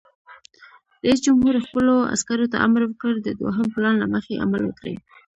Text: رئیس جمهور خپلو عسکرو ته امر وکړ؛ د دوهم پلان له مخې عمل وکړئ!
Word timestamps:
رئیس 1.03 1.19
جمهور 1.25 1.53
خپلو 1.65 1.93
عسکرو 2.13 2.51
ته 2.51 2.57
امر 2.65 2.81
وکړ؛ 2.85 3.13
د 3.21 3.27
دوهم 3.39 3.67
پلان 3.73 3.95
له 3.99 4.07
مخې 4.13 4.41
عمل 4.45 4.61
وکړئ! 4.65 4.95